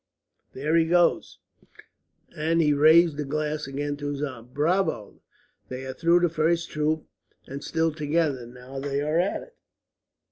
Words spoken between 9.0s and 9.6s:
are at it.